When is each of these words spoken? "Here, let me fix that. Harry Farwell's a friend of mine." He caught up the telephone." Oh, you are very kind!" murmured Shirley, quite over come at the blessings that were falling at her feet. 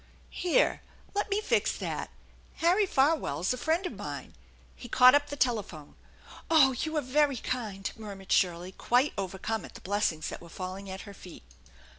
"Here, 0.47 0.81
let 1.13 1.29
me 1.29 1.41
fix 1.41 1.77
that. 1.77 2.09
Harry 2.55 2.87
Farwell's 2.87 3.53
a 3.53 3.55
friend 3.59 3.85
of 3.85 3.93
mine." 3.93 4.33
He 4.75 4.89
caught 4.89 5.13
up 5.13 5.27
the 5.29 5.35
telephone." 5.35 5.93
Oh, 6.49 6.71
you 6.71 6.97
are 6.97 7.01
very 7.03 7.37
kind!" 7.37 7.91
murmured 7.97 8.31
Shirley, 8.31 8.71
quite 8.71 9.13
over 9.15 9.37
come 9.37 9.63
at 9.63 9.75
the 9.75 9.81
blessings 9.81 10.29
that 10.29 10.41
were 10.41 10.49
falling 10.49 10.89
at 10.89 11.01
her 11.01 11.13
feet. 11.13 11.43